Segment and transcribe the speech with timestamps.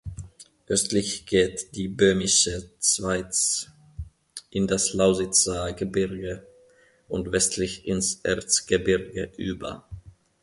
[0.67, 3.67] Östlich geht die Böhmische Schweiz
[4.49, 6.47] in das Lausitzer Gebirge
[7.07, 9.87] und westlich ins Erzgebirge über.